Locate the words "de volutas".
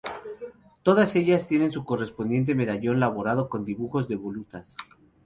4.07-4.75